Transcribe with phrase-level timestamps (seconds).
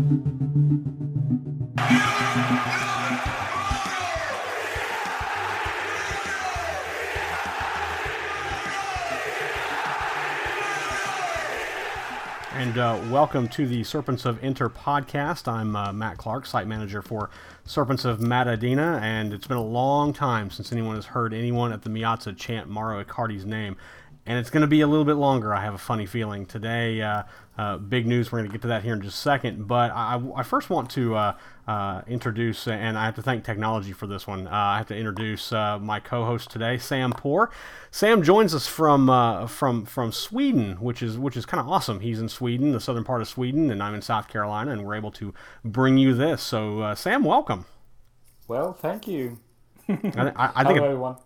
[0.00, 0.08] And
[12.78, 15.46] uh, welcome to the Serpents of Inter podcast.
[15.46, 17.28] I'm uh, Matt Clark, site manager for
[17.66, 21.82] Serpents of Madonnina, and it's been a long time since anyone has heard anyone at
[21.82, 23.76] the Meazza chant Mauro Icardi's name
[24.26, 25.54] and it's going to be a little bit longer.
[25.54, 27.02] I have a funny feeling today.
[27.02, 27.24] Uh,
[27.60, 28.32] uh, big news.
[28.32, 29.68] We're going to get to that here in just a second.
[29.68, 31.36] But I, I first want to uh,
[31.68, 34.46] uh introduce, and I have to thank technology for this one.
[34.46, 37.50] Uh, I have to introduce uh, my co-host today, Sam Poor.
[37.90, 39.08] Sam joins us from
[39.46, 42.00] from from Sweden, which is which is kind of awesome.
[42.00, 44.94] He's in Sweden, the southern part of Sweden, and I'm in South Carolina, and we're
[44.94, 46.42] able to bring you this.
[46.42, 47.66] So, Sam, welcome.
[48.48, 49.38] Well, thank you.
[49.88, 51.16] I, I, I think Hello, everyone.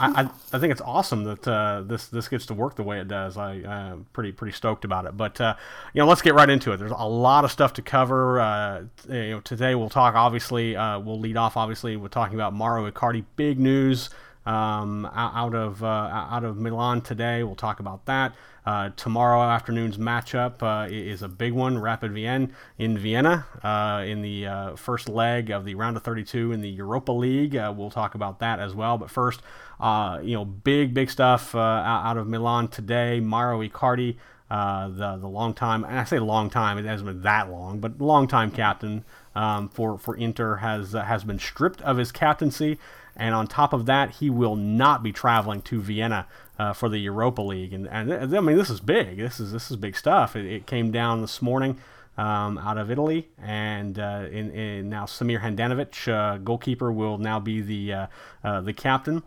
[0.00, 3.08] I, I, think it's awesome that uh, this this gets to work the way it
[3.08, 3.36] does.
[3.36, 5.16] I, am pretty pretty stoked about it.
[5.16, 5.54] But uh,
[5.92, 6.76] you know, let's get right into it.
[6.76, 8.40] There's a lot of stuff to cover.
[8.40, 10.14] Uh, you know, today we'll talk.
[10.14, 11.56] Obviously, uh, we'll lead off.
[11.56, 13.24] Obviously, we're talking about Mauro Icardi.
[13.36, 14.10] Big news
[14.46, 17.42] um, out of uh, out of Milan today.
[17.42, 18.34] We'll talk about that.
[18.68, 21.78] Uh, tomorrow afternoon's matchup uh, is a big one.
[21.78, 26.52] Rapid Vienna in Vienna uh, in the uh, first leg of the round of 32
[26.52, 27.56] in the Europa League.
[27.56, 28.98] Uh, we'll talk about that as well.
[28.98, 29.40] But first,
[29.80, 33.20] you know, big big stuff out of Milan today.
[33.20, 34.16] Mauro Icardi.
[34.48, 38.00] the the long time, and I say long time, it hasn't been that long, but
[38.00, 42.78] long time captain um, for for Inter has has been stripped of his captaincy,
[43.16, 46.26] and on top of that, he will not be traveling to Vienna
[46.58, 47.72] uh, for the Europa League.
[47.72, 49.18] And, and I mean, this is big.
[49.18, 50.36] This is this is big stuff.
[50.36, 51.78] It, it came down this morning
[52.16, 57.38] um, out of Italy, and uh, in, in now Samir Handanovic, uh, goalkeeper, will now
[57.38, 58.06] be the uh,
[58.42, 59.22] uh, the captain.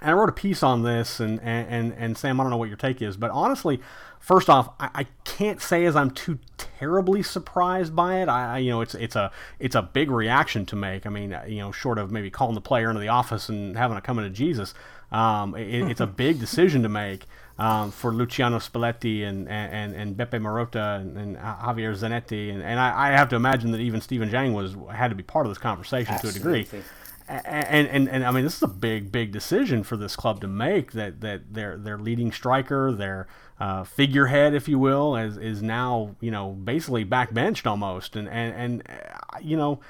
[0.00, 2.68] And I wrote a piece on this, and, and, and Sam, I don't know what
[2.68, 3.80] your take is, but honestly,
[4.20, 8.28] first off, I, I can't say as I'm too terribly surprised by it.
[8.28, 11.06] I, you know, it's it's a it's a big reaction to make.
[11.06, 13.96] I mean, you know, short of maybe calling the player into the office and having
[13.96, 14.74] a come into Jesus.
[15.10, 17.26] Um, it, it's a big decision to make
[17.58, 22.52] um, for Luciano Spalletti and, and, and Beppe Marotta and, and Javier Zanetti.
[22.52, 25.22] And, and I, I, have to imagine that even Stephen Zhang was had to be
[25.22, 26.40] part of this conversation Absolutely.
[26.40, 26.82] to a degree.
[27.28, 30.46] And, and, and I mean, this is a big, big decision for this club to
[30.46, 30.92] make.
[30.92, 33.26] That, that their their leading striker, their
[33.58, 38.14] uh, figurehead, if you will, is, is now you know basically backbenched almost.
[38.14, 39.80] And and and uh, you know,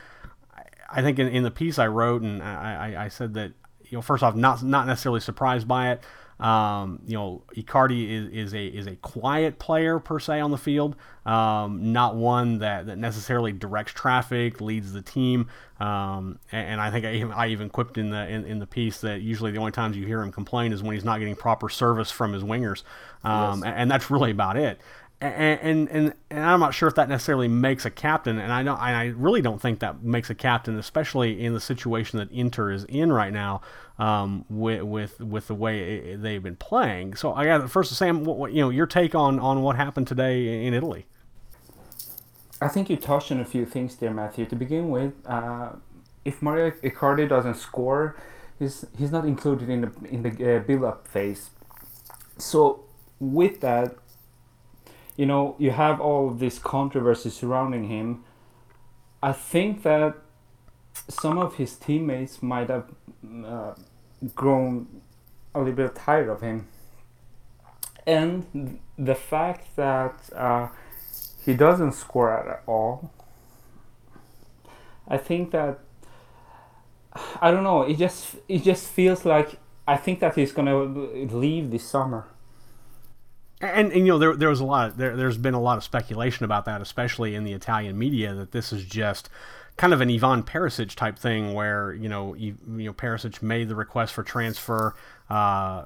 [0.91, 3.53] I think in, in the piece I wrote, and I, I said that
[3.85, 6.03] you know, first off, not not necessarily surprised by it.
[6.39, 10.59] Um, you know, Icardi is, is a is a quiet player per se on the
[10.59, 15.49] field, um, not one that, that necessarily directs traffic, leads the team.
[15.81, 18.67] Um, and, and, I think I even, I even quipped in the in, in, the
[18.67, 21.37] piece that usually the only times you hear him complain is when he's not getting
[21.37, 22.83] proper service from his wingers,
[23.25, 23.67] um, yes.
[23.69, 24.81] and, and that's really about it
[25.21, 28.79] and, and and I'm not sure if that necessarily makes a captain, and I don't,
[28.79, 32.85] I really don't think that makes a captain, especially in the situation that Inter is
[32.85, 33.63] in right now,
[33.99, 37.15] um, with with with the way they've been playing.
[37.17, 40.07] So I got first, Sam, what, what, you know, your take on on what happened
[40.07, 41.07] today in Italy.
[42.61, 44.47] I think you touched on a few things there, Matthew.
[44.47, 45.73] To begin with, uh,
[46.25, 48.17] if Mauro Icardi doesn't score,
[48.59, 51.51] he's he's not included in the in the uh, build-up phase.
[52.39, 52.85] So
[53.19, 53.97] with that
[55.17, 58.25] you know, you have all of this controversy surrounding him.
[59.23, 60.15] I think that
[61.09, 62.91] some of his teammates might have
[63.45, 63.75] uh,
[64.35, 65.03] grown
[65.55, 66.69] a little bit tired of him.
[68.07, 70.69] And the fact that uh,
[71.45, 73.11] he doesn't score at all,
[75.09, 75.81] I think that
[77.41, 77.83] I don't know.
[77.83, 82.27] It just it just feels like I think that he's gonna leave this summer
[83.61, 85.79] and, and you know there, there was a lot of, there, there's been a lot
[85.79, 89.29] of speculation about that especially in the italian media that this is just
[89.77, 93.69] kind of an ivan perisic type thing where you know you, you know perisic made
[93.69, 94.95] the request for transfer
[95.31, 95.85] uh, uh,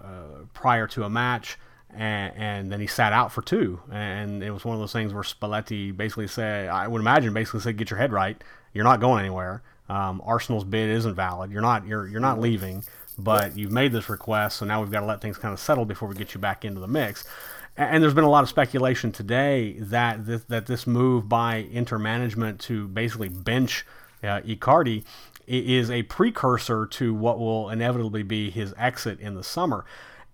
[0.54, 1.58] prior to a match
[1.92, 3.81] and, and, then he sat out for two.
[3.90, 7.61] And it was one of those things where spalletti basically said i would imagine basically
[7.61, 8.43] said get your head right.
[8.73, 9.62] You're not going anywhere.
[9.88, 11.50] Um, arsenal's bid isn't valid.
[11.50, 12.84] You're not you're, you're not leaving
[13.19, 15.84] but you've made this request so now we've got to let things kind of settle
[15.84, 17.26] before we get you back into the mix
[17.76, 21.99] and there's been a lot of speculation today that this, that this move by Inter
[21.99, 23.87] management to basically bench
[24.22, 25.05] uh, Icardi
[25.46, 29.84] is a precursor to what will inevitably be his exit in the summer.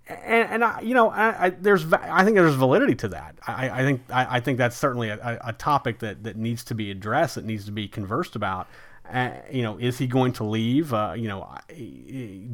[0.08, 3.36] And, and I, you know, I, I, there's I think there's validity to that.
[3.46, 6.74] I, I think I, I, think that's certainly a, a, topic that, that needs to
[6.74, 8.68] be addressed, that needs to be conversed about.
[9.12, 10.92] Uh, you know, is he going to leave?
[10.92, 11.48] Uh, you know,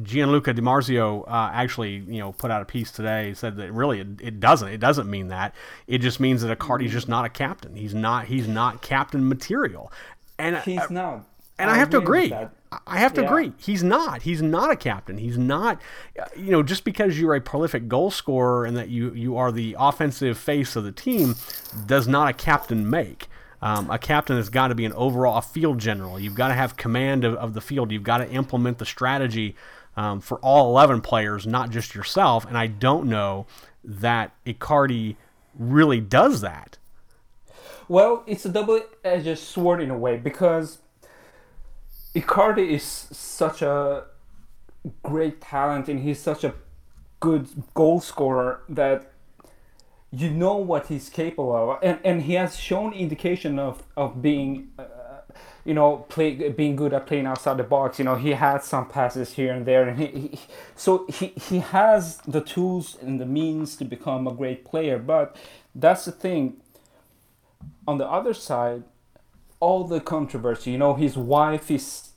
[0.03, 4.01] Gianluca Di Marzio uh, actually, you know, put out a piece today said that really
[4.01, 4.67] it, it, doesn't.
[4.67, 5.55] It doesn't mean that.
[5.87, 7.75] It just means that Icardi's just not a captain.
[7.75, 8.25] He's not.
[8.25, 9.91] He's not captain material.
[10.37, 11.25] And he's uh, not.
[11.57, 12.33] And I, I have to agree.
[12.87, 13.27] I have to yeah.
[13.27, 13.53] agree.
[13.57, 14.23] He's not.
[14.23, 15.17] He's not a captain.
[15.17, 15.79] He's not.
[16.35, 19.75] You know, just because you're a prolific goal scorer and that you you are the
[19.79, 21.35] offensive face of the team,
[21.85, 23.27] does not a captain make.
[23.63, 26.19] Um, a captain has got to be an overall field general.
[26.19, 27.93] You've got to have command of, of the field.
[27.93, 29.55] You've got to implement the strategy
[29.95, 32.45] um, for all 11 players, not just yourself.
[32.45, 33.45] And I don't know
[33.85, 35.15] that Icardi
[35.57, 36.77] really does that.
[37.87, 40.79] Well, it's a double-edged sword in a way because
[42.13, 44.03] Icardi is such a
[45.03, 46.53] great talent and he's such a
[47.21, 49.12] good goal scorer that
[50.15, 51.79] you know what he's capable of.
[51.81, 54.83] And, and he has shown indication of, of being uh,
[55.65, 57.97] you know play being good at playing outside the box.
[57.97, 59.87] You know he had some passes here and there.
[59.87, 60.39] And he, he
[60.75, 64.99] so he, he has the tools and the means to become a great player.
[64.99, 65.35] But
[65.73, 66.57] that's the thing.
[67.87, 68.83] On the other side
[69.59, 72.09] all the controversy you know his wife is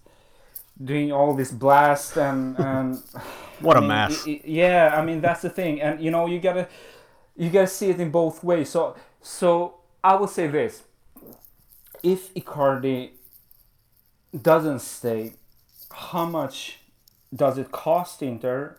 [0.82, 3.00] doing all this blast and and
[3.60, 4.26] what I a mean, mess.
[4.26, 5.81] it, it, yeah i mean that's the thing.
[5.81, 6.69] And you know you gotta
[7.36, 10.82] you gotta see it in both ways so so i will say this
[12.02, 13.10] if icardi
[14.42, 15.34] doesn't stay
[15.92, 16.80] how much
[17.34, 18.78] does it cost inter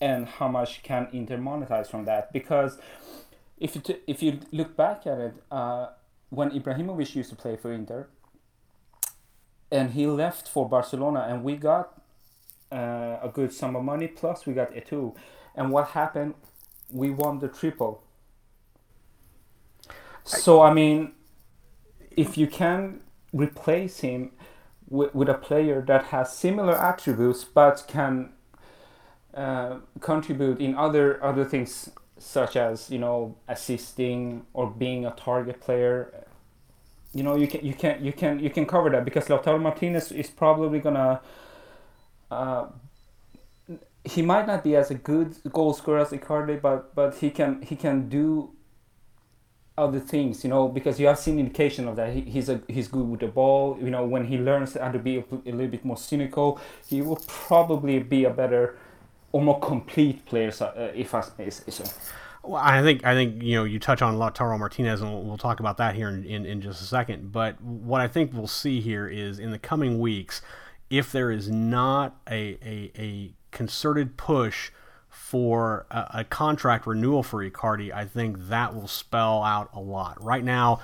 [0.00, 2.78] and how much can inter monetize from that because
[3.58, 5.88] if you, t- if you look back at it uh,
[6.30, 8.08] when ibrahimovic used to play for inter
[9.70, 12.00] and he left for Barcelona, and we got
[12.72, 14.08] uh, a good sum of money.
[14.08, 15.14] Plus, we got Eto'o,
[15.54, 16.34] and what happened?
[16.92, 18.02] We won the triple.
[20.24, 21.12] So I mean,
[22.16, 23.00] if you can
[23.32, 24.32] replace him
[24.88, 28.32] with, with a player that has similar attributes but can
[29.34, 35.60] uh, contribute in other other things such as you know assisting or being a target
[35.60, 36.26] player
[37.14, 40.12] you know you can you can you can you can cover that because Lautaro Martinez
[40.12, 41.20] is probably gonna
[42.30, 42.66] uh,
[44.04, 47.62] he might not be as a good goal scorer as Icardi, but but he can
[47.62, 48.52] he can do
[49.76, 52.12] other things, you know, because you have seen indication of that.
[52.12, 53.78] He, he's a he's good with the ball.
[53.80, 57.02] You know, when he learns how to be a, a little bit more cynical, he
[57.02, 58.78] will probably be a better
[59.32, 61.84] or more complete player, uh, if I may say so.
[62.42, 65.38] Well, I think I think you know you touch on Lautaro Martinez, and we'll, we'll
[65.38, 67.32] talk about that here in, in, in, just a second.
[67.32, 70.40] But what I think we'll see here is in the coming weeks,
[70.88, 74.70] if there is not a a, a concerted push
[75.08, 80.22] for a, a contract renewal for Icardi, I think that will spell out a lot.
[80.22, 80.80] Right now,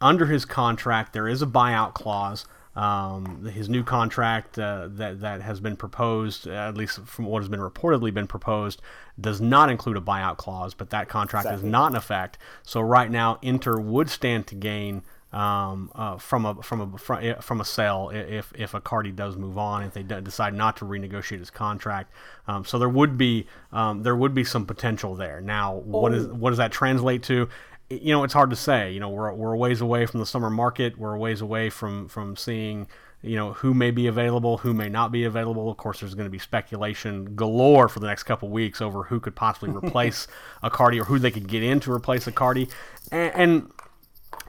[0.00, 2.46] under his contract, there is a buyout clause.
[2.76, 7.48] Um, his new contract uh, that that has been proposed, at least from what has
[7.48, 8.82] been reportedly been proposed,
[9.20, 11.68] does not include a buyout clause, but that contract exactly.
[11.68, 12.36] is not in effect.
[12.64, 15.04] So right now, Inter would stand to gain
[15.34, 19.58] um, uh, from a from a from, from a sale if if Icardi does move
[19.58, 22.12] on if they decide not to renegotiate his contract.
[22.46, 25.40] Um, so there would be um, there would be some potential there.
[25.40, 26.34] Now, what is oh.
[26.34, 27.48] what does that translate to?
[27.90, 28.92] you know, it's hard to say.
[28.92, 30.98] You know, we're, we're a ways away from the summer market.
[30.98, 32.86] We're a ways away from from seeing
[33.22, 35.70] you know who may be available, who may not be available.
[35.70, 39.20] Of course, there's going to be speculation galore for the next couple weeks over who
[39.20, 40.26] could possibly replace
[40.62, 42.70] Icardi or who they could get in to replace Icardi.
[43.10, 43.70] And, and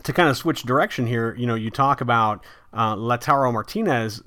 [0.03, 4.21] to kind of switch direction here, you know, you talk about uh, Lautaro Martinez.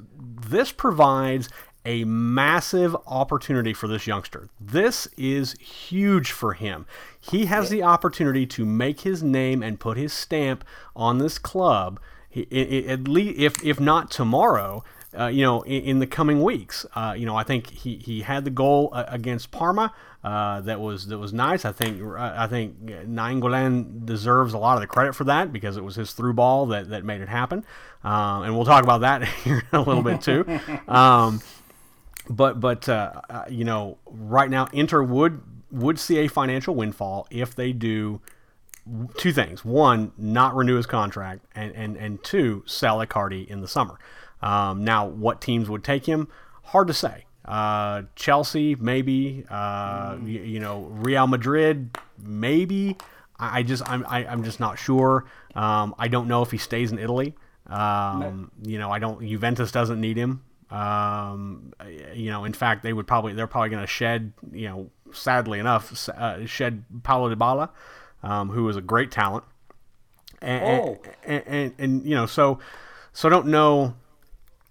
[0.48, 1.48] This provides
[1.84, 4.48] a massive opportunity for this youngster.
[4.60, 6.86] This is huge for him.
[7.18, 12.00] He has the opportunity to make his name and put his stamp on this club.
[12.34, 14.84] At least, if if not tomorrow,
[15.18, 16.84] uh, you know, in, in, the coming weeks.
[16.94, 19.94] Uh, you know, I think he, he had the goal uh, against Parma.
[20.28, 21.64] Uh, that was that was nice.
[21.64, 25.82] I think I think Nainggolan deserves a lot of the credit for that because it
[25.82, 27.64] was his through ball that, that made it happen.
[28.04, 30.44] Um, and we'll talk about that here in a little bit too.
[30.88, 31.40] Um,
[32.28, 37.26] but but uh, uh, you know, right now Inter would would see a financial windfall
[37.30, 38.20] if they do
[39.16, 43.68] two things: one, not renew his contract, and and and two, sell Icardi in the
[43.68, 43.98] summer.
[44.42, 46.28] Um, now, what teams would take him?
[46.64, 47.24] Hard to say.
[47.48, 49.42] Uh, Chelsea, maybe.
[49.48, 50.28] Uh, mm.
[50.28, 52.98] you, you, know, Real Madrid, maybe.
[53.38, 55.24] I, I just I'm I, am i am just not sure.
[55.54, 57.34] Um, I don't know if he stays in Italy.
[57.66, 59.26] Um, you know, I don't.
[59.26, 60.44] Juventus doesn't need him.
[60.70, 61.72] Um,
[62.12, 64.34] you know, in fact, they would probably they're probably going to shed.
[64.52, 67.70] You know, sadly enough, uh, shed Paulo Dybala,
[68.22, 69.44] um, who was a great talent.
[70.42, 70.98] And, oh.
[71.24, 72.58] and, and, and, and you know, so
[73.14, 73.94] so I don't know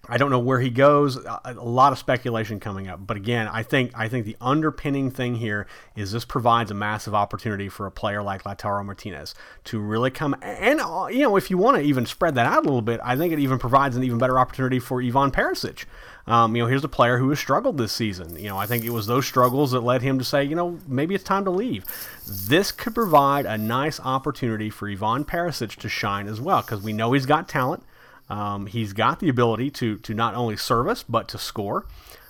[0.09, 1.17] I don't know where he goes.
[1.17, 5.35] A lot of speculation coming up, but again, I think I think the underpinning thing
[5.35, 9.35] here is this provides a massive opportunity for a player like Lautaro Martinez
[9.65, 10.35] to really come.
[10.41, 12.99] And uh, you know, if you want to even spread that out a little bit,
[13.03, 15.85] I think it even provides an even better opportunity for Ivan Perisic.
[16.27, 18.37] Um, you know, here's a player who has struggled this season.
[18.37, 20.77] You know, I think it was those struggles that led him to say, you know,
[20.85, 21.85] maybe it's time to leave.
[22.27, 26.91] This could provide a nice opportunity for Ivan Perisic to shine as well because we
[26.91, 27.83] know he's got talent.
[28.29, 31.85] Um, he's got the ability to to not only service but to score.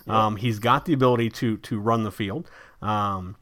[0.08, 2.50] Um, he's got the ability to to run the field.
[2.82, 3.36] Um,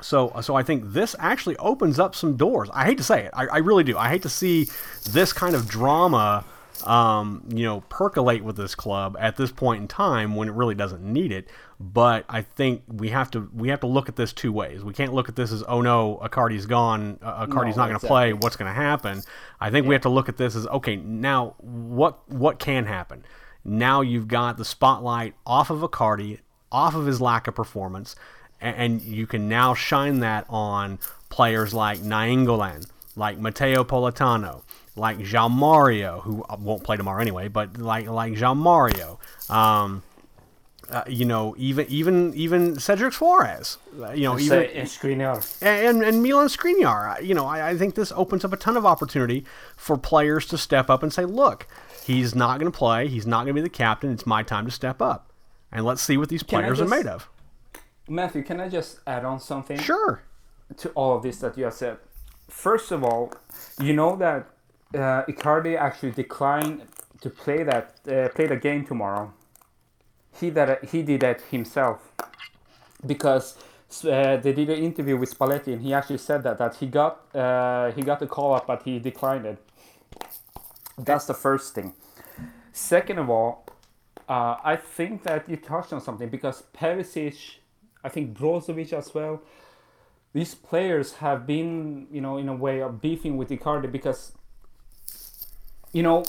[0.00, 2.70] so so I think this actually opens up some doors.
[2.72, 3.98] I hate to say it, I, I really do.
[3.98, 4.68] I hate to see
[5.10, 6.44] this kind of drama.
[6.84, 10.74] Um, you know, percolate with this club at this point in time when it really
[10.74, 11.48] doesn't need it.
[11.78, 14.82] But I think we have to we have to look at this two ways.
[14.82, 17.90] We can't look at this as oh no, Icardi's gone, uh, Icardi's No, not going
[17.90, 18.08] to exactly.
[18.08, 18.32] play.
[18.32, 19.22] What's going to happen?
[19.62, 20.96] I think we have to look at this as okay.
[20.96, 23.24] Now what what can happen?
[23.64, 26.40] Now you've got the spotlight off of Icardi,
[26.72, 28.16] off of his lack of performance,
[28.60, 34.62] and, and you can now shine that on players like Nainggolan, like Matteo Politano,
[34.96, 39.20] like Joao Mario, who won't play tomorrow anyway, but like like Joao Mario.
[39.48, 40.02] Um,
[40.92, 43.78] uh, you know, even even even Cedric Soares.
[43.98, 45.62] Uh, you know, even and Skriniar.
[45.62, 47.22] and and Milan Skriniar.
[47.24, 49.44] You know, I, I think this opens up a ton of opportunity
[49.76, 51.66] for players to step up and say, look,
[52.04, 53.08] he's not going to play.
[53.08, 54.12] He's not going to be the captain.
[54.12, 55.32] It's my time to step up,
[55.72, 57.28] and let's see what these players are made of.
[58.08, 59.78] Matthew, can I just add on something?
[59.78, 60.22] Sure.
[60.76, 61.96] to all of this that you have said.
[62.48, 63.32] First of all,
[63.80, 64.46] you know that
[64.94, 66.82] uh, Icardi actually declined
[67.22, 69.32] to play that uh, play the game tomorrow.
[70.38, 72.12] He that he did that himself
[73.06, 73.56] because
[74.04, 77.34] uh, they did an interview with Spalletti and he actually said that that he got
[77.34, 79.58] uh, he got the call up but he declined it.
[80.98, 81.94] That's the first thing.
[82.72, 83.66] Second of all,
[84.28, 87.56] uh, I think that you touched on something because Perisic,
[88.02, 89.42] I think Brozovic as well
[90.32, 94.32] these players have been, you know, in a way of beefing with Icardi because,
[95.92, 96.24] you know,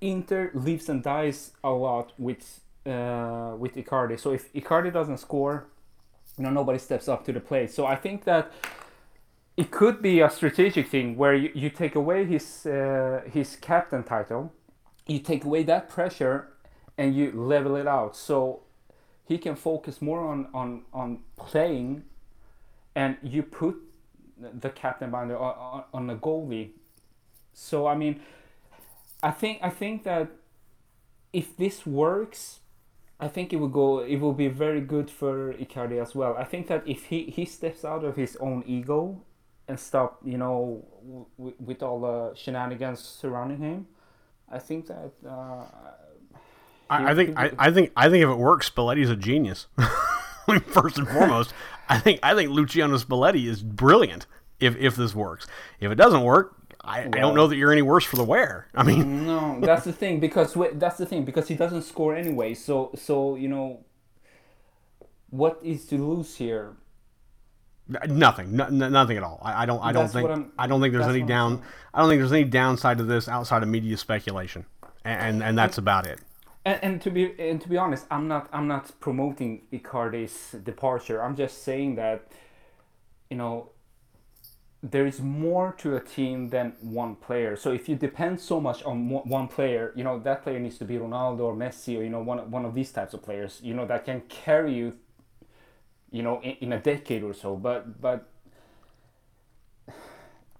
[0.00, 4.18] Inter lives and dies a lot with uh, with Icardi.
[4.18, 5.66] So if Icardi doesn't score,
[6.36, 7.70] you know, nobody steps up to the plate.
[7.70, 8.52] So I think that
[9.56, 14.02] it could be a strategic thing where you, you take away his uh, his captain
[14.02, 14.52] title,
[15.06, 16.48] you take away that pressure,
[16.98, 18.16] and you level it out.
[18.16, 18.62] So
[19.26, 22.04] he can focus more on on on playing
[22.94, 23.76] and you put
[24.38, 26.70] the captain the, on, on the goalie.
[27.52, 28.20] So I mean,
[29.22, 30.28] I think I think that
[31.32, 32.60] if this works,
[33.18, 34.00] I think it will go.
[34.00, 36.36] It will be very good for Icardi as well.
[36.36, 39.22] I think that if he he steps out of his own ego
[39.68, 40.84] and stop, you know,
[41.38, 43.86] w- with all the shenanigans surrounding him,
[44.50, 45.12] I think that.
[45.26, 45.64] Uh,
[46.88, 49.66] I, I think I, I think I think if it works, Spalletti's a genius.
[50.66, 51.52] First and foremost,
[51.88, 54.26] I think I think Luciano Spalletti is brilliant.
[54.60, 55.46] If if this works,
[55.80, 56.54] if it doesn't work,
[56.86, 58.68] I, I don't know that you're any worse for the wear.
[58.74, 62.54] I mean, No, that's the thing because that's the thing because he doesn't score anyway.
[62.54, 63.84] So so you know,
[65.30, 66.76] what is to lose here?
[68.08, 69.40] nothing, no, no- nothing at all.
[69.42, 71.62] I, I don't I don't think I'm- don't think there's any down.
[71.94, 74.66] I don't think there's any downside to this outside of media speculation,
[75.04, 76.20] and and, and that's about it.
[76.64, 81.22] And, and to be and to be honest, I'm not I'm not promoting Icardi's departure.
[81.22, 82.26] I'm just saying that,
[83.30, 83.70] you know,
[84.90, 87.56] there is more to a team than one player.
[87.56, 90.84] So if you depend so much on one player, you know that player needs to
[90.84, 93.60] be Ronaldo or Messi or you know one one of these types of players.
[93.62, 94.94] You know that can carry you.
[96.12, 98.28] You know, in, in a decade or so, but but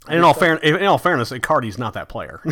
[0.08, 2.42] And in all fair, in all fairness, Icardi's not that player.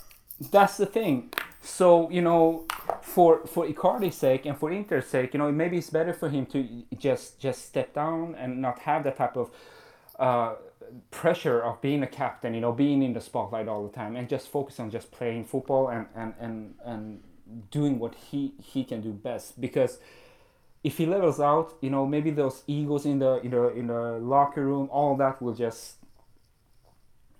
[0.52, 1.32] that's the thing.
[1.60, 2.66] So you know,
[3.02, 6.46] for for Icardi's sake and for Inter's sake, you know, maybe it's better for him
[6.46, 9.50] to just just step down and not have that type of
[10.18, 10.54] uh,
[11.10, 12.54] pressure of being a captain.
[12.54, 15.44] You know, being in the spotlight all the time and just focus on just playing
[15.44, 17.20] football and and and and
[17.70, 19.60] doing what he he can do best.
[19.60, 19.98] Because
[20.82, 24.18] if he levels out, you know, maybe those egos in the in the in the
[24.18, 25.96] locker room, all that will just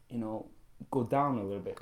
[0.09, 0.47] you know
[0.91, 1.79] go down a little bit.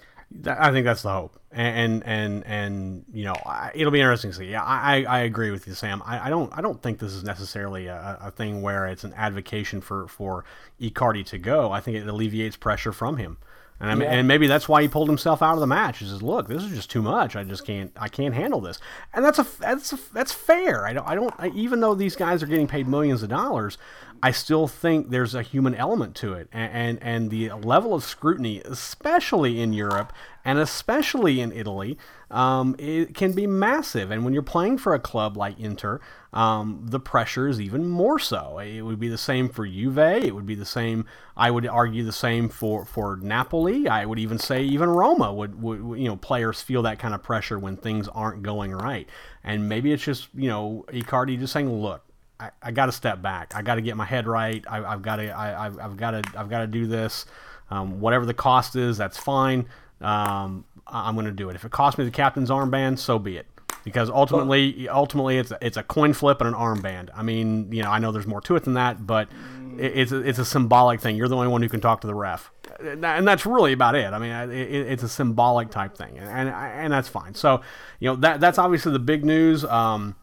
[0.47, 3.35] I think that's the hope, and and and, you know,
[3.75, 4.51] it'll be interesting to see.
[4.51, 6.03] Yeah, I, I agree with you, Sam.
[6.05, 9.12] I, I don't I don't think this is necessarily a, a thing where it's an
[9.15, 10.45] advocation for for
[10.81, 11.71] Icardi to go.
[11.73, 13.39] I think it alleviates pressure from him,
[13.83, 14.15] and I mean, Yeah.
[14.17, 15.99] and maybe that's why he pulled himself out of the match.
[15.99, 17.37] He says, "Look, this is just too much.
[17.37, 18.79] I just can't I can't handle this,"
[19.12, 20.87] and that's a that's a, that's fair.
[20.87, 23.77] I don't I don't I, even though these guys are getting paid millions of dollars.
[24.25, 28.05] I still think there's a human element to it, and, and and the level of
[28.05, 30.12] scrutiny, especially in Europe
[30.45, 31.99] and especially in Italy,
[32.31, 34.11] um, it can be massive.
[34.11, 36.01] And when you're playing for a club like Inter,
[36.33, 38.59] um, the pressure is even more so.
[38.59, 39.99] It would be the same for Juve.
[39.99, 41.07] It would be the same.
[41.37, 43.87] I would argue the same for for Napoli.
[43.87, 47.23] I would even say even Roma would, would you know players feel that kind of
[47.23, 49.09] pressure when things aren't going right.
[49.45, 52.03] And maybe it's just you know Icardi just saying, look.
[52.41, 53.55] I, I got to step back.
[53.55, 54.65] I got to get my head right.
[54.69, 55.39] I, have got to.
[55.39, 56.23] I, have got to.
[56.37, 57.25] I've got to do this.
[57.71, 59.69] Um, whatever the cost is, that's fine.
[60.03, 61.57] Um, I'm going to do it.
[61.57, 63.47] If it costs me the captain's armband, so be it.
[63.85, 67.09] Because ultimately, ultimately, it's a, it's a coin flip and an armband.
[67.15, 69.29] I mean, you know, I know there's more to it than that, but
[69.77, 71.17] it's a, it's a symbolic thing.
[71.17, 74.13] You're the only one who can talk to the ref, and that's really about it.
[74.13, 77.35] I mean, it, it's a symbolic type thing, and, and and that's fine.
[77.35, 77.61] So,
[77.99, 79.65] you know, that that's obviously the big news.
[79.65, 80.15] Um,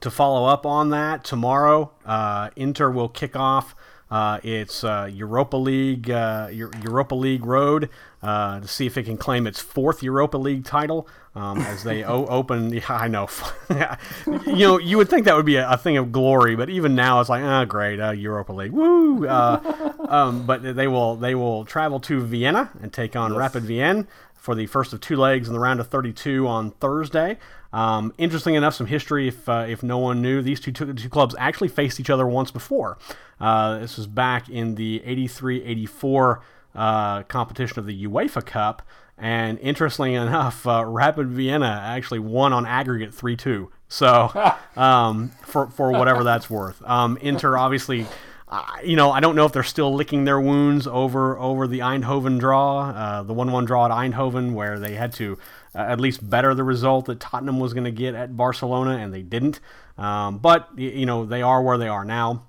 [0.00, 3.74] to follow up on that, tomorrow, uh, Inter will kick off
[4.10, 7.90] uh, it's uh, Europa League uh, Europa League road
[8.22, 12.04] uh, to see if it can claim its fourth Europa League title um, as they
[12.04, 12.72] o- open.
[12.72, 13.28] Yeah, I know,
[14.46, 16.94] you know, you would think that would be a, a, thing of glory, but even
[16.94, 19.26] now it's like, oh, great, uh, Europa League, woo!
[19.26, 23.38] Uh, um, but they will they will travel to Vienna and take on yes.
[23.38, 27.38] Rapid Vienna for the first of two legs in the round of 32 on Thursday.
[27.72, 31.08] Um, interesting enough, some history if uh, if no one knew, these two, two, two
[31.08, 32.98] clubs actually faced each other once before.
[33.40, 36.40] Uh, this was back in the 83-84
[36.74, 38.82] uh, competition of the UEFA Cup.
[39.18, 43.70] And interestingly enough, uh, Rapid Vienna actually won on aggregate 3 2.
[43.88, 46.82] So, um, for, for whatever that's worth.
[46.82, 48.06] Um, Inter obviously
[48.48, 51.80] uh, you know, I don't know if they're still licking their wounds over over the
[51.80, 55.36] Eindhoven draw, uh, the one-one draw at Eindhoven, where they had to
[55.76, 59.12] uh, at least better the result that Tottenham was going to get at Barcelona, and
[59.12, 59.60] they didn't.
[59.98, 62.48] Um, but you know, they are where they are now.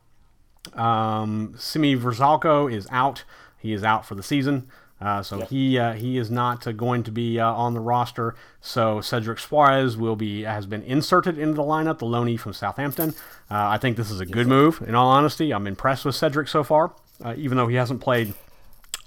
[0.74, 3.24] Um, Sime Vrsaljko is out;
[3.58, 4.70] he is out for the season.
[5.00, 5.50] Uh, so yep.
[5.50, 8.36] he uh, he is not uh, going to be uh, on the roster.
[8.62, 13.10] So Cedric Soares will be has been inserted into the lineup, the loanee from Southampton.
[13.52, 14.84] Uh, I think this is a good move.
[14.88, 16.94] In all honesty, I'm impressed with Cedric so far,
[17.24, 18.34] uh, even though he hasn't played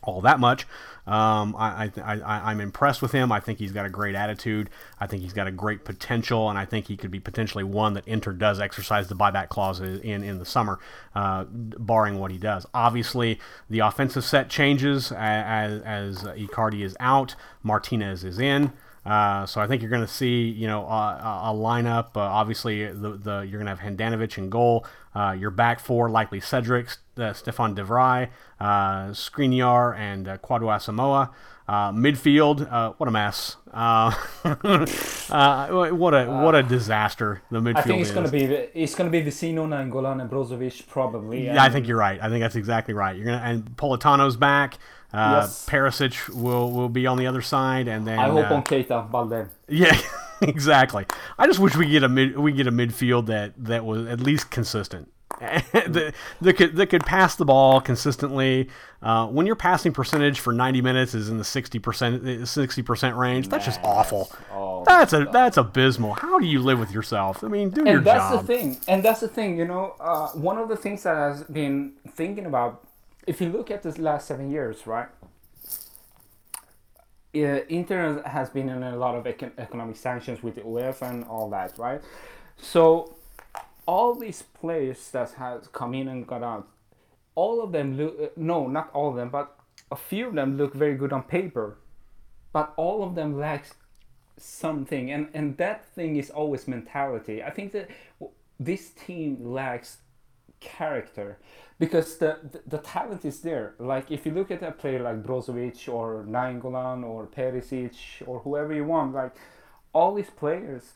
[0.03, 0.67] all that much.
[1.11, 3.33] Um, I, I, I, am impressed with him.
[3.33, 4.71] I think he's got a great attitude.
[5.01, 7.95] I think he's got a great potential, and I think he could be potentially one
[7.95, 10.79] that Inter does exercise the buyback clause in in the summer,
[11.17, 12.65] uh, barring what he does.
[12.73, 18.73] Obviously, the offensive set changes as, as Icardi is out, Martinez is in.
[19.05, 22.17] Uh, so I think you're going to see, you know, a, a lineup.
[22.17, 24.87] Uh, obviously, the, the you're going to have Handanovic in goal.
[25.15, 28.29] Uh, your back four likely Cedric, uh, Stefan de Vrij,
[28.61, 31.31] uh, Skriniar, and uh, Kwadwo Asamoah.
[31.69, 33.57] Uh, midfield, uh, what a mess!
[35.31, 39.09] What a what a disaster the midfield I think it's going to be it's going
[39.09, 39.31] to be and
[39.93, 41.47] Brozovic probably.
[41.47, 42.21] Yeah, I think you're right.
[42.21, 43.15] I think that's exactly right.
[43.17, 44.79] You're gonna and Politano's back.
[45.13, 45.67] Uh, yes.
[45.69, 49.49] Perisic will will be on the other side, and then I hope on Keita Balde.
[49.69, 49.97] Yeah,
[50.49, 51.07] exactly.
[51.39, 54.21] I just wish we get a mid we get a midfield that that was at
[54.21, 55.13] least consistent.
[55.41, 58.69] that, that, could that could pass the ball consistently.
[59.01, 63.17] Uh, when your passing percentage for 90 minutes is in the 60 percent 60 percent
[63.17, 64.31] range, that's just awful.
[64.53, 66.15] Oh, that's a that's abysmal.
[66.15, 67.43] How do you live with yourself?
[67.43, 68.81] I mean, do and your that's the thing.
[68.87, 69.57] And that's the thing.
[69.57, 72.87] You know, uh, one of the things that I've been thinking about,
[73.27, 75.09] if you look at the last seven years, right?
[77.35, 81.25] Uh, Inter has been in a lot of econ- economic sanctions with the UEFA and
[81.25, 82.01] all that, right?
[82.57, 83.15] So
[83.87, 86.69] all these players that has come in and got out,
[87.35, 89.57] all of them look uh, no, not all of them, but
[89.91, 91.79] a few of them look very good on paper,
[92.53, 93.75] but all of them lacks
[94.37, 97.43] something, and and that thing is always mentality.
[97.43, 97.91] I think that
[98.59, 99.99] this team lacks
[100.61, 101.39] character
[101.79, 103.75] because the, the, the talent is there.
[103.79, 107.97] Like if you look at a player like Brozovic or Nainggolan or Perisic
[108.27, 109.35] or whoever you want, like
[109.93, 110.93] all these players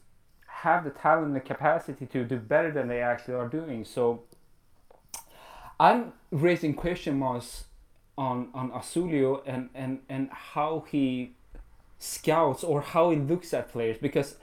[0.47, 3.85] have the talent and the capacity to do better than they actually are doing.
[3.85, 4.23] So
[5.81, 7.65] I'm raising question marks
[8.17, 11.35] on on Ausilio and and and how he
[11.99, 14.37] scouts or how he looks at players because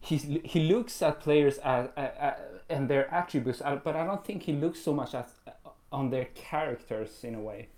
[0.00, 2.34] he he looks at players as, as, as
[2.68, 5.30] and their attributes, uh, but I don't think he looks so much at
[5.90, 7.68] on their characters in a way.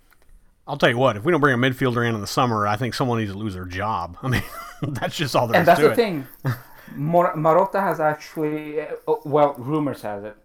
[0.67, 2.75] I'll tell you what, if we don't bring a midfielder in in the summer, I
[2.75, 4.17] think someone needs to lose their job.
[4.23, 4.43] I mean,
[4.81, 5.99] that's just all there and is to it.
[5.99, 6.55] And that's the thing.
[6.95, 8.87] Mor- Marotta has actually, uh,
[9.23, 10.35] well, rumors has it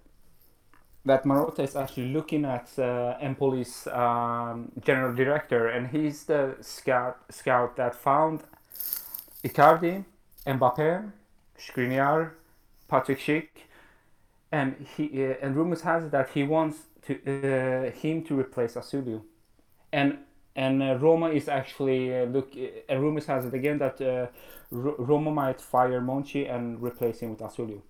[1.06, 7.18] that Marotta is actually looking at uh, Empoli's um, general director, and he's the scout
[7.30, 8.42] scout that found
[9.44, 10.04] Icardi,
[10.46, 11.12] Mbappe,
[11.58, 12.32] Skriniar,
[12.88, 13.48] Patrick Schick,
[14.56, 18.74] and he uh, and rumors has it that he wants to uh, him to replace
[18.74, 19.22] Ausilio,
[19.92, 20.18] and
[20.54, 22.48] and uh, Roma is actually uh, look.
[22.56, 23.96] Uh, rumors has it again that
[24.70, 27.82] Roma might fire Monchi and replace him with Ausilio.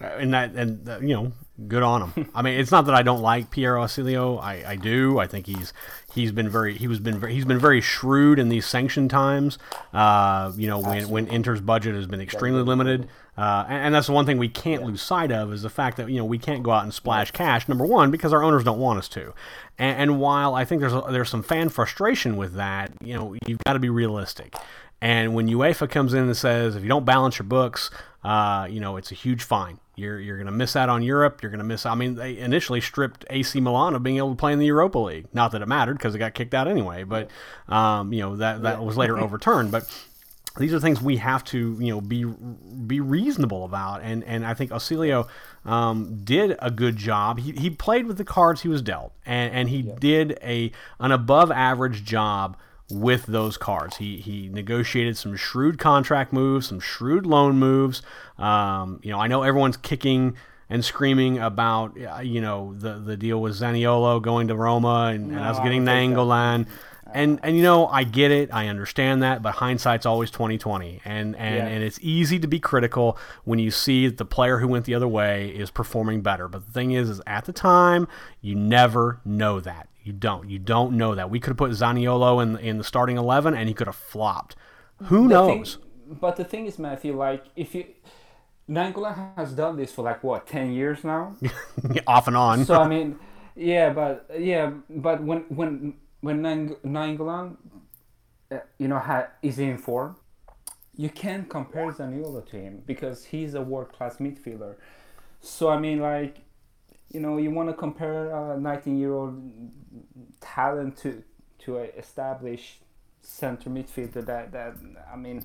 [0.00, 1.32] Uh, and that and uh, you know
[1.66, 2.30] good on him.
[2.34, 4.40] I mean it's not that i don't like piero Ausilio.
[4.40, 5.18] i i do.
[5.18, 5.72] I think he's
[6.14, 9.58] he's been very he was been very, he's been very shrewd in these sanction times.
[9.92, 13.08] Uh you know when when inter's budget has been extremely limited.
[13.36, 15.96] uh, and, and, that's the one thing we can't lose sight of is the fact
[15.96, 17.68] that you know we can't go out and splash cash.
[17.68, 19.32] Number one, because our owners don't want us to,
[19.78, 23.36] and, and while I think there's a, there's some fan frustration with that, you know
[23.46, 24.54] you've got to be realistic.
[25.00, 27.90] And when UEFA comes in and says if you don't balance your books,
[28.24, 29.78] uh, you know it's a huge fine.
[29.96, 31.42] You're you're going to miss out on Europe.
[31.42, 31.86] You're going to miss.
[31.86, 34.98] I mean, they initially stripped AC Milan of being able to play in the Europa
[34.98, 35.26] League.
[35.32, 37.04] Not that it mattered because it got kicked out anyway.
[37.04, 37.30] But
[37.68, 39.70] um, you know that that was later overturned.
[39.72, 39.88] But
[40.58, 44.54] these are things we have to you know be be reasonable about and and I
[44.54, 45.28] think Ausilio
[45.64, 49.54] um, did a good job he, he played with the cards he was dealt and
[49.54, 49.94] and he yeah.
[49.98, 52.56] did a an above average job
[52.90, 53.96] with those cards.
[53.96, 58.02] He he negotiated some shrewd contract moves, some shrewd loan moves.
[58.38, 60.36] Um, you know, I know everyone's kicking
[60.70, 65.28] and screaming about uh, you know the the deal with Zaniolo going to Roma and,
[65.28, 66.66] no, and us getting Nainggolan.
[67.10, 71.34] And and you know I get it I understand that but hindsight's always 2020 and
[71.36, 71.66] and, yeah.
[71.66, 74.94] and it's easy to be critical when you see that the player who went the
[74.94, 78.06] other way is performing better but the thing is is at the time
[78.42, 80.48] you never know that you don't.
[80.48, 81.28] You don't know that.
[81.28, 84.56] We could have put Zaniolo in in the starting eleven, and he could have flopped.
[85.04, 85.74] Who the knows?
[85.74, 87.84] Thing, but the thing is, Matthew, like if you.
[88.70, 91.34] Nainggolan has done this for like what ten years now,
[92.06, 92.66] off and on.
[92.66, 93.18] So I mean,
[93.56, 97.56] yeah, but yeah, but when when when Nainggolan,
[98.50, 100.16] uh, you know, ha, is in form,
[100.96, 104.74] you can't compare Zaniolo to him because he's a world class midfielder.
[105.40, 106.40] So I mean, like
[107.10, 109.40] you know you want to compare a 19 year old
[110.40, 111.22] talent to
[111.58, 112.82] to an established
[113.22, 114.76] center midfielder that that
[115.12, 115.44] I mean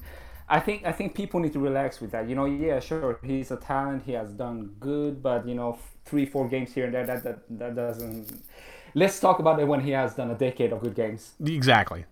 [0.50, 2.28] I think I think people need to relax with that.
[2.28, 4.04] You know, yeah, sure, he's a talent.
[4.06, 7.40] He has done good, but you know, three, four games here and there, that that,
[7.50, 8.44] that doesn't.
[8.94, 11.32] Let's talk about it when he has done a decade of good games.
[11.44, 12.06] Exactly.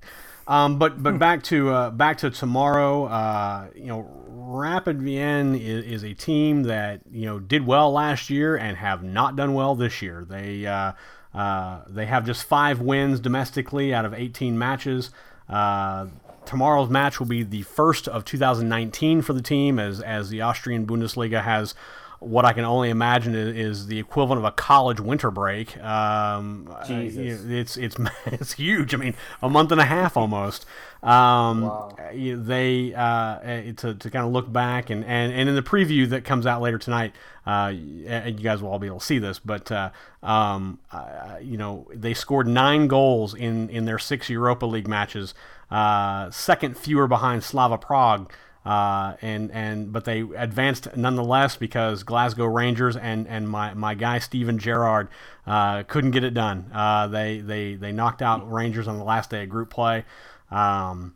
[0.47, 3.05] Um, but but back to uh, back to tomorrow.
[3.05, 8.29] Uh, you know, Rapid Vienna is, is, a team that you know did well last
[8.29, 10.25] year and have not done well this year.
[10.27, 10.93] They uh,
[11.33, 15.11] uh they have just five wins domestically out of 18 matches.
[15.47, 16.07] Uh,
[16.45, 20.85] tomorrow's match will be the first of 2019 for the team, as as the Austrian
[20.85, 21.75] Bundesliga has
[22.21, 25.75] what I can only imagine is, the equivalent of a college winter break.
[25.83, 27.43] Um, Jesus.
[27.45, 27.95] it's it's
[28.27, 28.93] it's huge.
[28.93, 30.67] I mean, a month and a half almost.
[31.01, 31.97] Um, wow.
[32.13, 36.07] They uh, eh, to, to kind of look back and, and, and in the preview
[36.09, 37.15] that comes out later tonight,
[37.47, 39.39] uh, you guys will all be able to see this.
[39.39, 39.89] But uh,
[40.21, 45.33] um, uh, you know, they scored nine goals in in their six Europa League matches,
[45.71, 48.31] uh, second fewer behind Slavia Prague.
[48.63, 54.19] Uh, and and but they advanced nonetheless because Glasgow Rangers and, and my, my guy
[54.19, 55.07] Steven Gerrard
[55.47, 56.69] uh, couldn't get it done.
[56.71, 60.05] Uh, they they they knocked out Rangers on the last day of group play.
[60.51, 61.15] Um,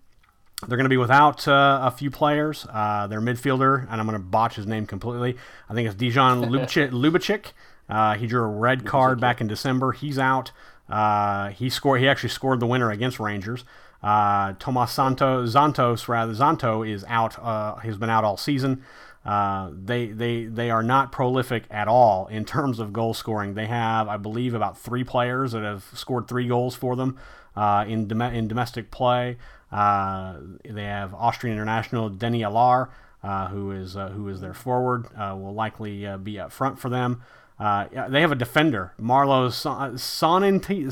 [0.67, 2.65] they're going to be without uh, a few players.
[2.71, 5.37] Uh, their midfielder, and I'm going to botch his name completely.
[5.69, 7.51] I think it's Dijon Ljubic.
[7.87, 9.91] Uh, he drew a red card back in December.
[9.91, 10.51] He's out.
[11.55, 12.01] he scored.
[12.01, 13.65] He actually scored the winner against Rangers.
[14.05, 17.43] Uh, Tomas Santos, Zantos, rather Zanto is out.
[17.43, 18.83] Uh, has been out all season.
[19.25, 23.55] Uh, they they they are not prolific at all in terms of goal scoring.
[23.55, 27.17] They have, I believe, about three players that have scored three goals for them
[27.55, 29.37] uh, in dom- in domestic play.
[29.71, 32.89] Uh, they have Austrian international Deni Alar,
[33.23, 37.23] uh, who is uh, who is their forward, will likely be up front for them.
[37.57, 39.49] they have a defender, Mario.
[39.49, 40.91] Sonnleitner.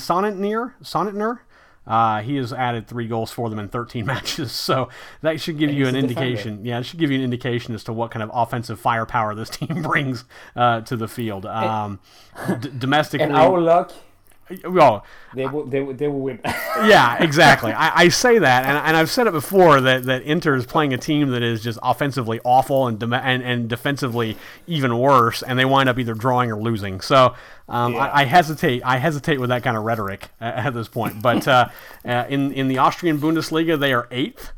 [1.86, 4.89] Uh, he has added three goals for them in 13 matches, so
[5.22, 6.52] that should give and you an indication.
[6.52, 6.69] Defender.
[6.69, 9.50] Yeah, it should give you an indication as to what kind of offensive firepower this
[9.58, 10.24] team brings
[10.56, 11.46] uh, to the field.
[11.46, 12.00] Um,
[12.60, 13.91] d- domestically, and our luck
[14.65, 16.39] well, they will, they will, they will win.
[16.45, 17.71] yeah, exactly.
[17.71, 20.93] I, I, say that, and, and I've said it before that, that Inter is playing
[20.93, 25.58] a team that is just offensively awful and, de- and and defensively even worse, and
[25.58, 26.99] they wind up either drawing or losing.
[27.01, 27.36] So
[27.69, 27.99] um, yeah.
[27.99, 28.84] I, I, hesitate.
[28.84, 31.21] I hesitate with that kind of rhetoric at, at this point.
[31.21, 31.69] But uh,
[32.06, 34.51] uh, in in the Austrian Bundesliga, they are eighth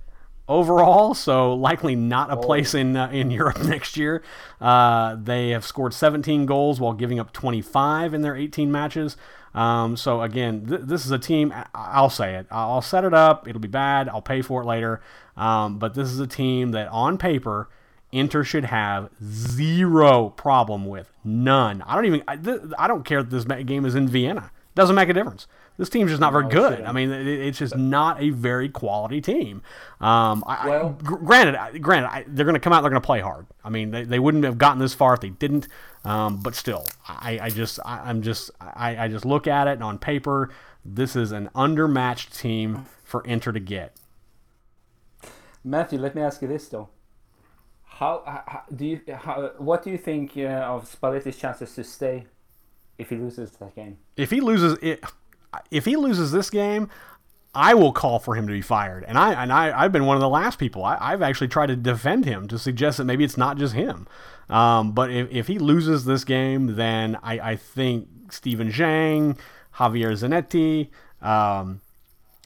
[0.47, 4.23] overall, so likely not a place in uh, in Europe next year.
[4.59, 9.17] Uh, they have scored 17 goals while giving up 25 in their 18 matches.
[9.55, 11.53] Um, so again, th- this is a team.
[11.73, 12.45] I'll say it.
[12.51, 13.47] I'll set it up.
[13.47, 14.09] It'll be bad.
[14.09, 15.01] I'll pay for it later.
[15.37, 17.69] Um, but this is a team that, on paper,
[18.11, 21.11] Inter should have zero problem with.
[21.23, 21.81] None.
[21.81, 22.23] I don't even.
[22.27, 24.51] I, th- I don't care that this game is in Vienna.
[24.75, 25.47] Doesn't make a difference.
[25.77, 26.81] This team's just not very good.
[26.81, 29.61] I mean, it, it's just not a very quality team.
[29.99, 32.81] Um, I, well, gr- granted, granted, I, they're going to come out.
[32.81, 33.45] They're going to play hard.
[33.63, 35.67] I mean, they, they wouldn't have gotten this far if they didn't.
[36.05, 39.71] Um, but still, I, I just, I, am just, I, I just look at it
[39.71, 40.51] and on paper,
[40.85, 43.95] this is an undermatched team for Inter to get.
[45.63, 46.89] Matthew, let me ask you this though:
[47.85, 52.27] How, how do you, how, what do you think uh, of Spalletti's chances to stay
[52.99, 53.97] if he loses that game?
[54.15, 55.03] If he loses it,
[55.71, 56.87] if he loses this game,
[57.55, 59.05] I will call for him to be fired.
[59.07, 60.83] And I and I I've been one of the last people.
[60.83, 64.07] I, have actually tried to defend him to suggest that maybe it's not just him.
[64.49, 69.37] Um, but if, if he loses this game, then I, I think Stephen Zhang,
[69.75, 70.89] Javier Zanetti,
[71.25, 71.81] um,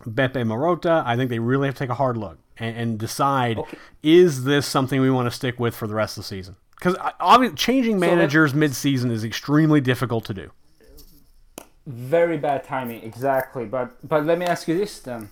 [0.06, 3.58] Beppe Marotta, I think they really have to take a hard look and, and decide
[3.58, 3.78] okay.
[4.04, 6.56] is this something we want to stick with for the rest of the season?
[6.78, 10.52] Because obviously, changing managers so mid-season is extremely difficult to do.
[11.90, 13.66] Very bad timing, exactly.
[13.66, 15.30] But but let me ask you this then: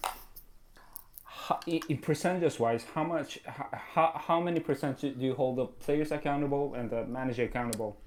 [1.23, 6.11] how, in percentages wise, how much, how, how many percent do you hold the players
[6.11, 7.97] accountable and the manager accountable?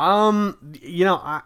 [0.00, 1.42] Um, you know, I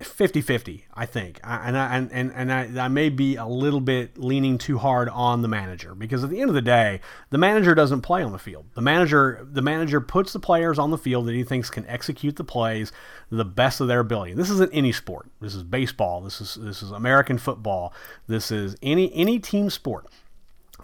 [0.00, 1.38] 50-50 i think.
[1.44, 5.08] And I, and and, and I, I may be a little bit leaning too hard
[5.10, 8.32] on the manager because at the end of the day the manager doesn't play on
[8.32, 8.64] the field.
[8.74, 12.36] The manager the manager puts the players on the field that he thinks can execute
[12.36, 12.90] the plays
[13.30, 14.32] the best of their ability.
[14.32, 15.28] This isn't any sport.
[15.40, 16.22] This is baseball.
[16.22, 17.92] This is this is american football.
[18.26, 20.06] This is any any team sport.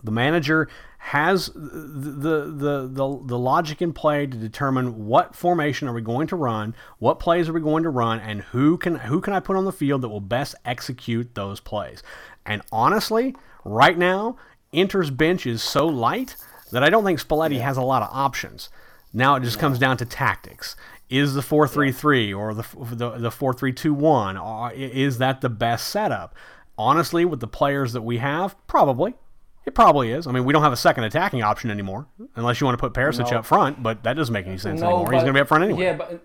[0.04, 0.68] The manager
[1.06, 6.28] has the, the, the, the logic in play to determine what formation are we going
[6.28, 9.40] to run, what plays are we going to run, and who can who can I
[9.40, 12.04] put on the field that will best execute those plays.
[12.46, 13.34] And honestly,
[13.64, 14.36] right now,
[14.70, 16.36] Inter's bench is so light
[16.70, 18.70] that I don't think Spalletti has a lot of options.
[19.12, 20.76] Now it just comes down to tactics.
[21.10, 26.36] Is the 4-3-3 or the the, the 4-3-2-1 uh, is that the best setup?
[26.78, 29.14] Honestly, with the players that we have, probably.
[29.64, 30.26] It probably is.
[30.26, 32.92] I mean, we don't have a second attacking option anymore, unless you want to put
[32.94, 33.38] Perisic no.
[33.38, 35.06] up front, but that doesn't make any sense no, anymore.
[35.06, 35.84] But, He's going to be up front anyway.
[35.84, 36.24] Yeah, but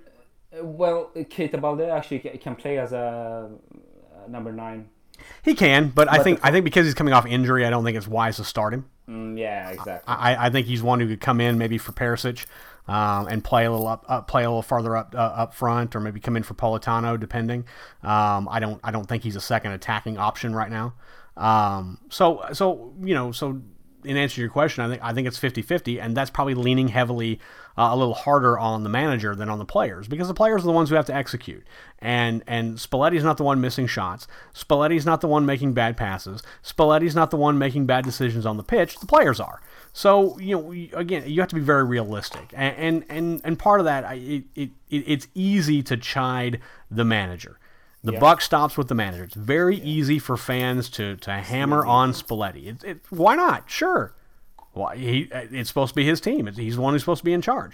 [0.57, 3.49] uh, well, Keita Balde actually can play as a
[4.27, 4.89] number nine.
[5.43, 7.83] He can, but, but I think I think because he's coming off injury, I don't
[7.83, 8.85] think it's wise to start him.
[9.09, 10.13] Mm, yeah, exactly.
[10.13, 12.45] I, I think he's one who could come in maybe for Perisic
[12.87, 15.95] um, and play a little up, up, play a little farther up uh, up front,
[15.95, 17.65] or maybe come in for Politano, depending.
[18.03, 20.93] Um, I don't I don't think he's a second attacking option right now.
[21.37, 23.61] Um, so so you know so
[24.03, 26.87] in answer to your question, I think I think it's 50-50, and that's probably leaning
[26.87, 27.39] heavily
[27.77, 30.65] uh, a little harder on the manager than on the players because the players are
[30.65, 31.63] the ones who have to execute.
[31.99, 34.27] And and Spalletti's not the one missing shots.
[34.53, 36.41] Spalletti's not the one making bad passes.
[36.63, 38.99] Spalletti's not the one making bad decisions on the pitch.
[38.99, 39.61] The players are.
[39.93, 43.79] So you know, again, you have to be very realistic, and and and, and part
[43.79, 47.59] of that, it, it, it it's easy to chide the manager
[48.07, 48.19] the yeah.
[48.19, 49.25] buck stops with the manager.
[49.25, 49.83] It's very yeah.
[49.83, 52.67] easy for fans to, to hammer on Spalletti.
[52.67, 53.69] It, it, why not?
[53.69, 54.13] Sure.
[54.73, 56.47] Well, he, it's supposed to be his team.
[56.47, 57.73] He's the one who's supposed to be in charge.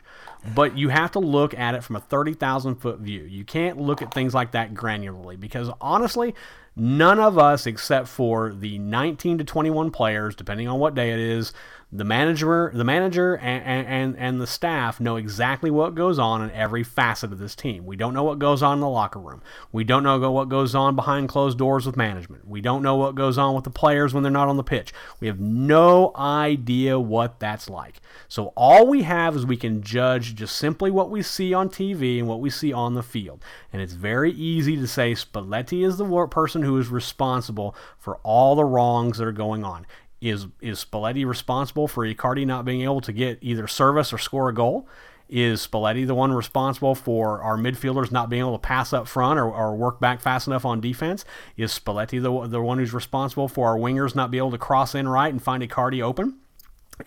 [0.55, 3.23] But you have to look at it from a 30,000 foot view.
[3.23, 6.33] You can't look at things like that granularly because honestly,
[6.75, 11.19] none of us, except for the 19 to 21 players, depending on what day it
[11.19, 11.53] is,
[11.95, 16.49] the manager, the manager, and, and and the staff know exactly what goes on in
[16.49, 17.85] every facet of this team.
[17.85, 19.43] We don't know what goes on in the locker room.
[19.71, 22.47] We don't know what goes on behind closed doors with management.
[22.47, 24.91] We don't know what goes on with the players when they're not on the pitch.
[25.19, 28.01] We have no idea what that's like.
[28.27, 32.17] So all we have is we can judge just simply what we see on TV
[32.17, 33.43] and what we see on the field.
[33.71, 38.55] And it's very easy to say Spalletti is the person who is responsible for all
[38.55, 39.85] the wrongs that are going on.
[40.21, 44.49] Is is Spalletti responsible for Icardi not being able to get either service or score
[44.49, 44.87] a goal?
[45.29, 49.39] Is Spalletti the one responsible for our midfielders not being able to pass up front
[49.39, 51.25] or, or work back fast enough on defense?
[51.57, 54.93] Is Spalletti the, the one who's responsible for our wingers not being able to cross
[54.93, 56.37] in right and find Icardi open?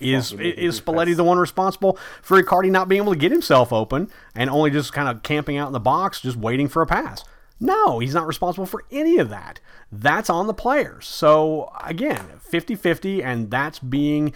[0.01, 4.11] Is is Spalletti the one responsible for Icardi not being able to get himself open
[4.35, 7.25] and only just kind of camping out in the box, just waiting for a pass?
[7.59, 9.61] No, he's not responsible for any of that.
[9.90, 11.07] That's on the players.
[11.07, 14.33] So, again, 50 50, and that's being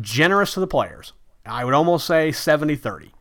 [0.00, 1.12] generous to the players.
[1.46, 3.12] I would almost say 70 30.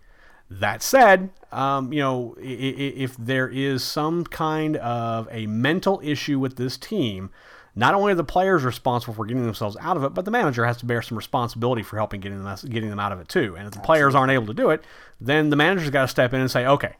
[0.49, 6.55] That said, um, you know, if there is some kind of a mental issue with
[6.55, 7.29] this team,
[7.75, 10.65] not only are the players responsible for getting themselves out of it, but the manager
[10.65, 13.55] has to bear some responsibility for helping getting them getting them out of it too.
[13.57, 14.83] And if the players aren't able to do it,
[15.19, 16.95] then the manager's got to step in and say, "Okay,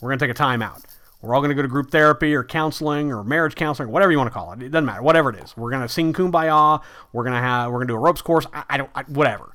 [0.00, 0.84] we're going to take a timeout.
[1.26, 4.18] We're all going to go to group therapy or counseling or marriage counseling, whatever you
[4.18, 4.62] want to call it.
[4.62, 5.56] It doesn't matter, whatever it is.
[5.56, 6.82] We're going to sing kumbaya.
[7.12, 8.46] We're going to have we're going to do a ropes course.
[8.52, 9.54] I, I don't I, whatever.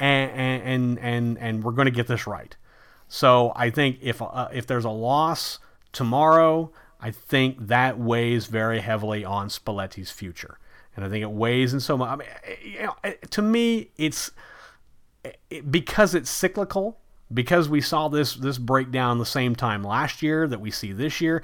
[0.00, 2.56] and and and and we're going to get this right.
[3.08, 5.58] So I think if uh, if there's a loss
[5.92, 10.58] tomorrow, I think that weighs very heavily on Spalletti's future,
[10.96, 12.08] and I think it weighs in so much.
[12.08, 14.30] I mean, eh, you know, eh, to me, it's
[15.24, 16.98] eh, it, because it's cyclical.
[17.32, 21.20] Because we saw this this breakdown the same time last year that we see this
[21.20, 21.42] year,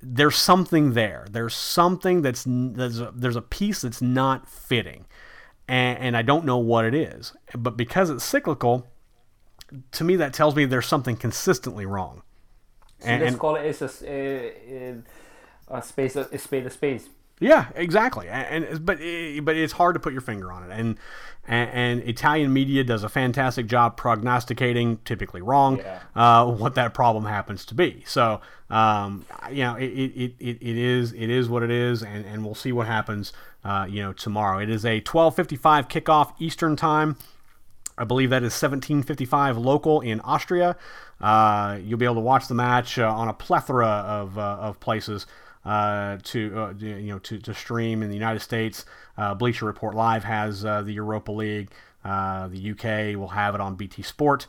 [0.00, 1.26] there's something there.
[1.30, 5.06] There's something that's there's a, there's a piece that's not fitting,
[5.68, 7.32] and, and I don't know what it is.
[7.54, 8.86] But because it's cyclical,
[9.92, 12.22] to me that tells me there's something consistently wrong.
[13.00, 14.94] So and, let's call it a, a, eh, eh,
[15.68, 17.08] a space a space a space.
[17.44, 18.26] Yeah, exactly.
[18.28, 18.98] And, and but
[19.42, 20.70] but it's hard to put your finger on it.
[20.72, 20.98] And,
[21.46, 26.00] and, and Italian media does a fantastic job prognosticating, typically wrong, yeah.
[26.16, 28.02] uh, what that problem happens to be.
[28.06, 32.24] So um, you know, it, it, it, it is it is what it is, and,
[32.24, 33.32] and we'll see what happens.
[33.62, 34.58] Uh, you know, tomorrow.
[34.58, 37.16] It is a 12:55 kickoff Eastern time.
[37.96, 40.76] I believe that is 17:55 local in Austria.
[41.20, 44.80] Uh, you'll be able to watch the match uh, on a plethora of, uh, of
[44.80, 45.26] places
[45.64, 48.84] uh, to uh, you know to, to stream in the United States.
[49.16, 51.70] Uh, Bleacher Report Live has the Europa League.
[52.04, 54.46] the UK will have it on BT Sport.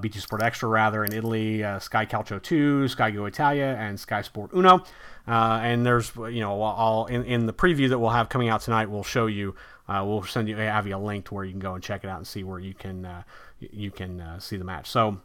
[0.00, 4.50] BT Sport Extra rather in Italy, Sky Calcio 2, Sky Go Italia, and Sky Sport
[4.54, 4.84] Uno.
[5.26, 8.90] and there's you know all in, in the preview that we'll have coming out tonight,
[8.90, 9.54] we'll show you
[9.88, 12.04] uh, we'll send you have you a link to where you can go and check
[12.04, 13.22] it out and see where you can uh,
[13.58, 14.88] you can uh, see the match.
[14.90, 15.20] So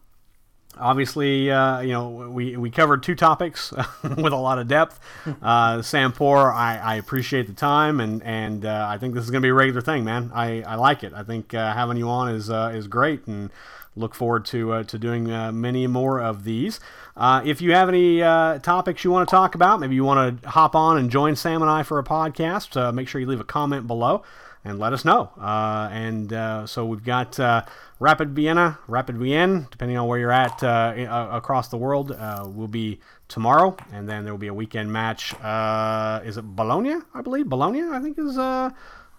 [0.77, 3.71] obviously, uh, you know, we, we covered two topics
[4.03, 4.99] with a lot of depth.
[5.41, 9.32] Uh, Sam Poor, I, I appreciate the time, and and uh, I think this is
[9.32, 10.32] going to be a regular thing, man.
[10.34, 11.13] I, I like it.
[11.13, 13.49] I think uh, having you on is uh, is great, and
[13.95, 15.27] look forward to uh, to doing
[15.60, 16.79] many more of these.
[17.17, 18.19] if you have any
[18.60, 21.62] topics you want to talk about, maybe you want to hop on and join Sam
[21.62, 24.23] and I for a podcast, make sure you leave a comment below
[24.69, 25.32] and let us know.
[25.39, 27.63] Uh, and uh, so we've got uh,
[27.99, 32.67] Rapid Vienna, Rapid Wien, depending on where you're at uh, across the world, uh, will
[32.67, 35.34] be tomorrow, and then there will be a weekend match.
[35.41, 36.95] Uh, is it Bologna?
[37.13, 37.84] I believe Bologna.
[37.84, 38.38] I think is.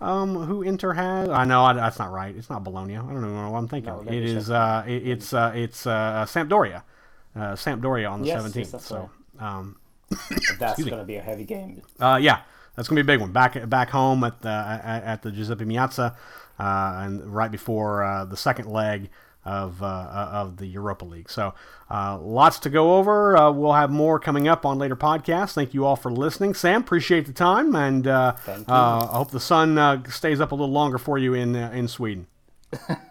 [0.00, 1.28] Um, who Inter has?
[1.28, 2.34] I know I, that's not right.
[2.34, 2.96] It's not Bologna.
[2.96, 3.92] I don't know what I'm thinking.
[3.92, 4.50] No, it is.
[4.50, 6.82] Uh, it, it's uh, it's uh, Sampdoria.
[7.36, 8.72] Uh, Sampdoria on the yes, 17th.
[8.72, 9.76] Yes, so um,
[10.58, 11.82] that's going to be a heavy game.
[12.00, 12.40] Uh, yeah,
[12.74, 13.32] that's gonna be a big one.
[13.32, 16.14] Back back home at the at, the Giuseppe Meazza,
[16.58, 19.10] uh, and right before uh, the second leg
[19.44, 21.30] of uh, uh of the Europa League.
[21.30, 21.54] So
[21.90, 23.36] uh, lots to go over.
[23.36, 25.54] Uh, we'll have more coming up on later podcasts.
[25.54, 26.54] Thank you all for listening.
[26.54, 28.34] Sam, appreciate the time, and I
[29.12, 32.26] hope the sun stays up a little longer for you in in Sweden.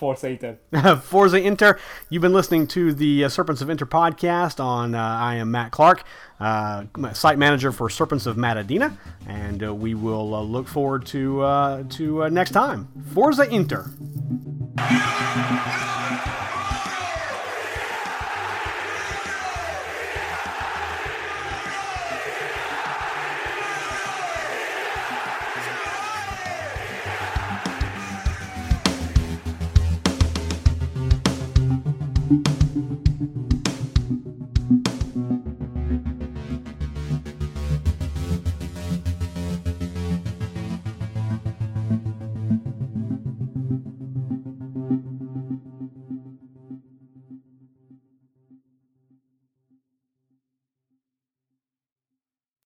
[0.00, 0.58] Forza Inter.
[1.02, 1.78] Forza Inter.
[2.08, 4.94] You've been listening to the uh, Serpents of Inter podcast on.
[4.94, 6.04] Uh, I am Matt Clark,
[6.40, 8.96] uh, site manager for Serpents of Madonnina,
[9.28, 12.88] and uh, we will uh, look forward to uh, to next time.
[13.12, 13.90] Forza Inter.